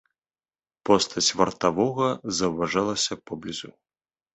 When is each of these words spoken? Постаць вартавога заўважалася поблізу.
Постаць 0.91 1.35
вартавога 1.43 2.09
заўважалася 2.41 3.23
поблізу. 3.29 3.77